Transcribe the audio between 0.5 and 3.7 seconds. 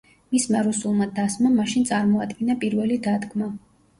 რუსულმა დასმა მაშინ წარმოადგინა პირველი დადგმა.